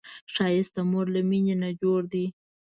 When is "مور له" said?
0.91-1.21